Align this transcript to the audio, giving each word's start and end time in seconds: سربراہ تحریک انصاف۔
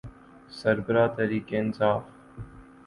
سربراہ 0.59 1.07
تحریک 1.15 1.47
انصاف۔ 1.59 2.01